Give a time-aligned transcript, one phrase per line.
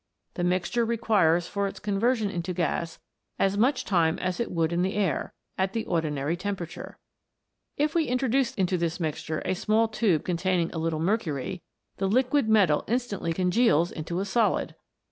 [0.33, 2.97] The mixture requires for its con version into gas
[3.37, 6.97] as much time as it would in the air at the ordinary temperature.
[7.77, 11.61] If we introduce into this mixture a small tube containing a little mercury,
[11.97, 14.73] the liquid metal instantly congeals into a solid